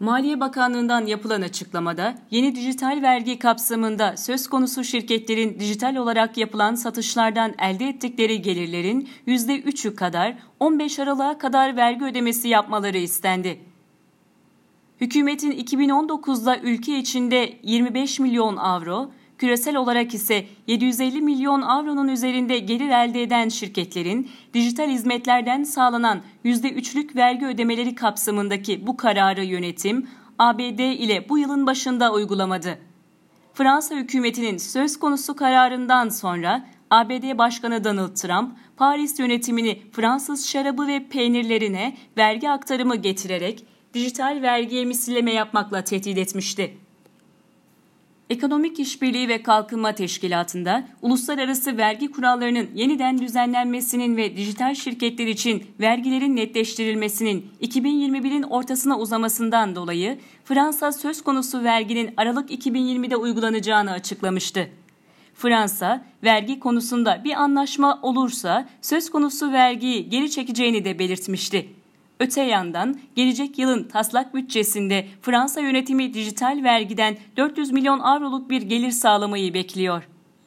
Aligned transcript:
Maliye 0.00 0.40
Bakanlığı'ndan 0.40 1.06
yapılan 1.06 1.42
açıklamada 1.42 2.14
yeni 2.30 2.54
dijital 2.54 3.02
vergi 3.02 3.38
kapsamında 3.38 4.16
söz 4.16 4.48
konusu 4.48 4.84
şirketlerin 4.84 5.60
dijital 5.60 5.96
olarak 5.96 6.36
yapılan 6.36 6.74
satışlardan 6.74 7.54
elde 7.58 7.88
ettikleri 7.88 8.42
gelirlerin 8.42 9.08
%3'ü 9.26 9.94
kadar 9.94 10.38
15 10.60 10.98
Aralık'a 10.98 11.38
kadar 11.38 11.76
vergi 11.76 12.04
ödemesi 12.04 12.48
yapmaları 12.48 12.98
istendi. 12.98 13.60
Hükümetin 15.00 15.52
2019'da 15.52 16.58
ülke 16.58 16.98
içinde 16.98 17.58
25 17.62 18.20
milyon 18.20 18.56
avro, 18.56 19.10
küresel 19.38 19.76
olarak 19.76 20.14
ise 20.14 20.44
750 20.66 21.20
milyon 21.20 21.62
avronun 21.62 22.08
üzerinde 22.08 22.58
gelir 22.58 22.88
elde 22.88 23.22
eden 23.22 23.48
şirketlerin 23.48 24.30
dijital 24.54 24.90
hizmetlerden 24.90 25.62
sağlanan 25.62 26.20
%3'lük 26.44 27.16
vergi 27.16 27.46
ödemeleri 27.46 27.94
kapsamındaki 27.94 28.86
bu 28.86 28.96
kararı 28.96 29.44
yönetim 29.44 30.08
ABD 30.38 30.78
ile 30.78 31.28
bu 31.28 31.38
yılın 31.38 31.66
başında 31.66 32.12
uygulamadı. 32.12 32.78
Fransa 33.54 33.94
hükümetinin 33.94 34.56
söz 34.56 34.98
konusu 34.98 35.36
kararından 35.36 36.08
sonra 36.08 36.66
ABD 36.90 37.38
Başkanı 37.38 37.84
Donald 37.84 38.14
Trump, 38.14 38.52
Paris 38.76 39.18
yönetimini 39.18 39.82
Fransız 39.92 40.48
şarabı 40.48 40.86
ve 40.86 41.08
peynirlerine 41.08 41.96
vergi 42.16 42.50
aktarımı 42.50 42.96
getirerek 42.96 43.64
dijital 43.94 44.42
vergiye 44.42 44.84
misilleme 44.84 45.32
yapmakla 45.32 45.84
tehdit 45.84 46.18
etmişti. 46.18 46.78
Ekonomik 48.30 48.80
İşbirliği 48.80 49.28
ve 49.28 49.42
Kalkınma 49.42 49.92
Teşkilatı'nda 49.94 50.88
uluslararası 51.02 51.76
vergi 51.76 52.10
kurallarının 52.10 52.68
yeniden 52.74 53.18
düzenlenmesinin 53.18 54.16
ve 54.16 54.36
dijital 54.36 54.74
şirketler 54.74 55.26
için 55.26 55.66
vergilerin 55.80 56.36
netleştirilmesinin 56.36 57.46
2021'in 57.62 58.42
ortasına 58.42 58.98
uzamasından 58.98 59.74
dolayı 59.76 60.18
Fransa 60.44 60.92
söz 60.92 61.22
konusu 61.22 61.64
verginin 61.64 62.14
Aralık 62.16 62.50
2020'de 62.50 63.16
uygulanacağını 63.16 63.90
açıklamıştı. 63.90 64.70
Fransa, 65.34 66.04
vergi 66.24 66.60
konusunda 66.60 67.24
bir 67.24 67.32
anlaşma 67.32 67.98
olursa 68.02 68.68
söz 68.82 69.10
konusu 69.10 69.52
vergiyi 69.52 70.08
geri 70.08 70.30
çekeceğini 70.30 70.84
de 70.84 70.98
belirtmişti. 70.98 71.68
Öte 72.20 72.42
yandan 72.42 73.00
gelecek 73.16 73.58
yılın 73.58 73.84
taslak 73.84 74.34
bütçesinde 74.34 75.06
Fransa 75.22 75.60
yönetimi 75.60 76.14
dijital 76.14 76.60
vergiden 76.64 77.16
400 77.36 77.72
milyon 77.72 77.98
avroluk 77.98 78.50
bir 78.50 78.62
gelir 78.62 78.90
sağlamayı 78.90 79.54
bekliyor. 79.54 80.08